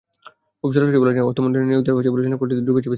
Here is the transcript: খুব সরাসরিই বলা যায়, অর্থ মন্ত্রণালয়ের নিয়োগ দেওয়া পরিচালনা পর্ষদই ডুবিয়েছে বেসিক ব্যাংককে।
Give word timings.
খুব 0.59 0.69
সরাসরিই 0.75 1.01
বলা 1.03 1.13
যায়, 1.15 1.25
অর্থ 1.29 1.37
মন্ত্রণালয়ের 1.43 1.71
নিয়োগ 1.71 1.83
দেওয়া 1.87 2.13
পরিচালনা 2.13 2.37
পর্ষদই 2.39 2.53
ডুবিয়েছে 2.55 2.65
বেসিক 2.65 2.67
ব্যাংককে। 2.75 2.89